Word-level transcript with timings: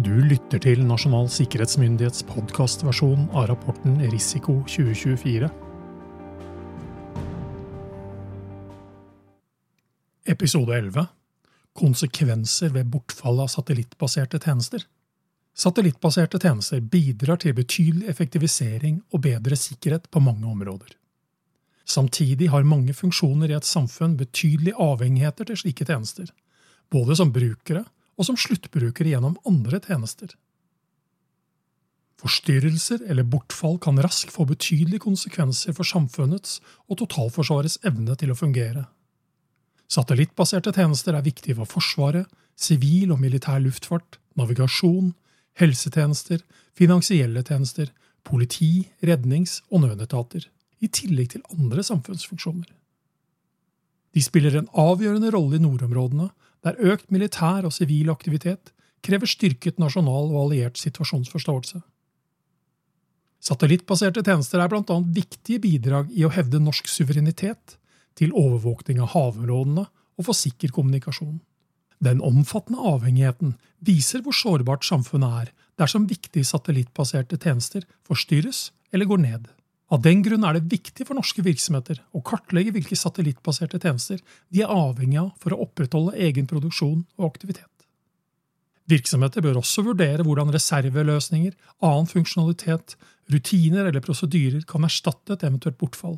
Du 0.00 0.14
lytter 0.24 0.56
til 0.56 0.80
Nasjonal 0.88 1.26
sikkerhetsmyndighets 1.28 2.22
podkastversjon 2.24 3.26
av 3.36 3.50
rapporten 3.50 3.98
Risiko 4.08 4.54
2024. 4.64 5.50
Episode 10.32 10.78
11 10.78 11.04
Konsekvenser 11.76 12.72
ved 12.72 12.88
bortfall 12.88 13.44
av 13.44 13.52
satellittbaserte 13.52 14.40
tjenester. 14.40 14.88
Satellittbaserte 15.52 16.40
tjenester 16.40 16.80
bidrar 16.80 17.44
til 17.44 17.52
betydelig 17.60 18.08
effektivisering 18.08 19.02
og 19.12 19.26
bedre 19.28 19.60
sikkerhet 19.60 20.08
på 20.08 20.24
mange 20.24 20.48
områder. 20.48 20.96
Samtidig 21.84 22.48
har 22.48 22.64
mange 22.64 22.96
funksjoner 22.96 23.52
i 23.52 23.60
et 23.60 23.68
samfunn 23.68 24.16
betydelige 24.16 24.80
avhengigheter 24.80 25.52
til 25.52 25.66
slike 25.66 25.84
tjenester, 25.84 26.32
både 26.88 27.20
som 27.20 27.28
brukere 27.28 27.84
og 28.22 28.28
som 28.28 28.38
sluttbruker 28.38 29.08
gjennom 29.10 29.34
andre 29.48 29.82
tjenester. 29.82 30.30
Forstyrrelser 32.22 33.02
eller 33.10 33.26
bortfall 33.26 33.80
kan 33.82 33.98
raskt 33.98 34.30
få 34.30 34.46
betydelige 34.46 35.02
konsekvenser 35.02 35.74
for 35.74 35.88
samfunnets 35.88 36.60
og 36.86 37.00
totalforsvarets 37.00 37.80
evne 37.88 38.14
til 38.18 38.30
å 38.30 38.38
fungere. 38.38 38.84
Satellittbaserte 39.90 40.70
tjenester 40.76 41.18
er 41.18 41.26
viktige 41.26 41.58
for 41.58 41.68
Forsvaret, 41.68 42.28
sivil 42.54 43.10
og 43.10 43.18
militær 43.20 43.58
luftfart, 43.64 44.20
navigasjon, 44.38 45.10
helsetjenester, 45.58 46.44
finansielle 46.78 47.42
tjenester, 47.42 47.90
politi, 48.22 48.86
rednings- 49.02 49.58
og 49.72 49.82
nødetater, 49.88 50.46
i 50.78 50.88
tillegg 50.88 51.34
til 51.34 51.42
andre 51.50 51.82
samfunnsfunksjoner. 51.82 52.70
De 54.12 54.22
spiller 54.22 54.56
en 54.58 54.70
avgjørende 54.78 55.32
rolle 55.32 55.58
i 55.58 55.62
nordområdene 55.62 56.30
der 56.62 56.78
økt 56.92 57.10
militær 57.10 57.66
og 57.66 57.74
sivil 57.74 58.12
aktivitet 58.12 58.72
krever 59.02 59.26
styrket 59.26 59.80
nasjonal 59.82 60.30
og 60.30 60.44
alliert 60.44 60.78
situasjonsforståelse. 60.78 61.80
Satellittbaserte 63.42 64.22
tjenester 64.22 64.62
er 64.62 64.70
bl.a. 64.70 64.98
viktige 65.16 65.58
bidrag 65.62 66.12
i 66.14 66.22
å 66.22 66.30
hevde 66.30 66.60
norsk 66.62 66.86
suverenitet, 66.86 67.78
til 68.12 68.34
overvåkning 68.36 69.00
av 69.00 69.14
havområdene 69.14 69.86
og 69.88 70.26
for 70.26 70.36
sikker 70.36 70.70
kommunikasjon. 70.76 71.40
Den 72.04 72.20
omfattende 72.20 72.82
avhengigheten 72.92 73.54
viser 73.80 74.20
hvor 74.22 74.36
sårbart 74.36 74.84
samfunnet 74.84 75.38
er 75.40 75.52
dersom 75.80 76.04
viktige 76.10 76.44
satellittbaserte 76.44 77.38
tjenester 77.40 77.86
forstyrres 78.06 78.66
eller 78.92 79.08
går 79.08 79.22
ned. 79.24 79.48
Av 79.92 80.00
den 80.00 80.22
grunn 80.24 80.44
er 80.48 80.56
det 80.56 80.70
viktig 80.72 81.04
for 81.04 81.18
norske 81.18 81.42
virksomheter 81.44 81.98
å 82.16 82.22
kartlegge 82.24 82.72
hvilke 82.72 82.96
satellittbaserte 82.96 83.80
tjenester 83.82 84.22
de 84.48 84.62
er 84.64 84.72
avhengig 84.72 85.20
av 85.20 85.34
for 85.42 85.52
å 85.52 85.66
opprettholde 85.66 86.16
egen 86.16 86.48
produksjon 86.48 87.02
og 87.18 87.26
aktivitet. 87.28 87.68
Virksomheter 88.88 89.44
bør 89.44 89.60
også 89.60 89.84
vurdere 89.84 90.24
hvordan 90.24 90.50
reserveløsninger, 90.54 91.52
annen 91.84 92.08
funksjonalitet, 92.08 92.96
rutiner 93.32 93.90
eller 93.90 94.04
prosedyrer 94.04 94.64
kan 94.68 94.88
erstatte 94.88 95.36
et 95.36 95.44
eventuelt 95.44 95.78
bortfall. 95.80 96.16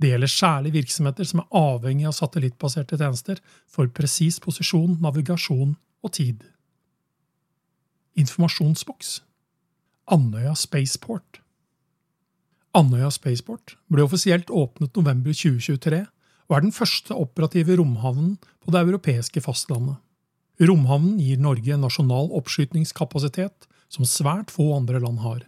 Det 0.00 0.10
gjelder 0.10 0.32
særlig 0.32 0.74
virksomheter 0.74 1.28
som 1.28 1.44
er 1.44 1.60
avhengig 1.60 2.08
av 2.08 2.16
satellittbaserte 2.16 2.98
tjenester 2.98 3.38
for 3.70 3.92
presis 3.94 4.40
posisjon, 4.42 4.96
navigasjon 5.04 5.76
og 5.76 6.16
tid. 6.16 6.42
Informasjonsboks 8.18 9.20
Andøya 10.14 10.56
Spaceport 10.58 11.43
Andøya 12.74 13.10
Spaceport 13.14 13.76
ble 13.92 14.02
offisielt 14.02 14.50
åpnet 14.50 14.96
november 14.98 15.34
2023 15.36 16.00
og 16.48 16.56
er 16.56 16.64
den 16.64 16.74
første 16.74 17.14
operative 17.14 17.76
romhavnen 17.78 18.34
på 18.64 18.74
det 18.74 18.82
europeiske 18.82 19.42
fastlandet. 19.44 19.96
Romhavnen 20.60 21.18
gir 21.22 21.40
Norge 21.42 21.74
en 21.74 21.84
nasjonal 21.86 22.30
oppskytningskapasitet 22.34 23.68
som 23.90 24.06
svært 24.08 24.52
få 24.54 24.72
andre 24.76 25.00
land 25.02 25.22
har. 25.22 25.44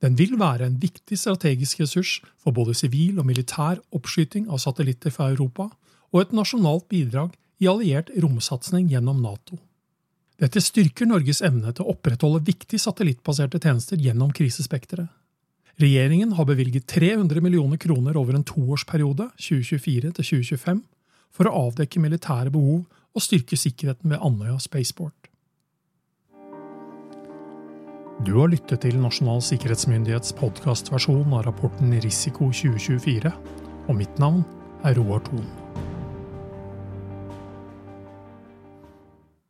Den 0.00 0.16
vil 0.16 0.38
være 0.40 0.68
en 0.68 0.78
viktig 0.80 1.18
strategisk 1.20 1.82
ressurs 1.82 2.12
for 2.40 2.56
både 2.56 2.76
sivil 2.76 3.18
og 3.20 3.28
militær 3.28 3.80
oppskyting 3.96 4.48
av 4.48 4.62
satellitter 4.62 5.12
fra 5.12 5.28
Europa, 5.32 5.68
og 6.10 6.22
et 6.22 6.32
nasjonalt 6.34 6.88
bidrag 6.88 7.34
i 7.60 7.68
alliert 7.68 8.08
romsatsing 8.16 8.88
gjennom 8.90 9.20
Nato. 9.22 9.58
Dette 10.40 10.62
styrker 10.64 11.08
Norges 11.08 11.42
evne 11.44 11.74
til 11.76 11.84
å 11.84 11.92
opprettholde 11.92 12.40
viktige 12.46 12.80
satellittbaserte 12.80 13.60
tjenester 13.60 14.00
gjennom 14.00 14.32
krisespekteret. 14.32 15.10
Regjeringen 15.78 16.32
har 16.34 16.48
bevilget 16.48 16.88
300 16.90 17.40
millioner 17.40 17.78
kroner 17.78 18.16
over 18.18 18.34
en 18.34 18.44
toårsperiode, 18.44 19.30
2024–2025 19.38 20.82
for 21.30 21.46
å 21.46 21.68
avdekke 21.68 22.02
militære 22.02 22.50
behov 22.50 22.84
og 23.14 23.24
styrke 23.24 23.58
sikkerheten 23.58 24.10
ved 24.10 24.22
Andøya 24.22 24.58
Spaceport. 24.62 25.14
Du 28.26 28.34
har 28.36 28.50
lyttet 28.52 28.82
til 28.84 28.98
Nasjonal 29.00 29.40
sikkerhetsmyndighets 29.40 30.34
podkastversjon 30.36 31.32
av 31.32 31.46
rapporten 31.46 31.94
Risiko 32.04 32.50
2024, 32.52 33.32
og 33.88 33.96
mitt 33.96 34.20
navn 34.20 34.44
er 34.84 34.98
Roar 35.00 35.24
Thon. 35.24 35.59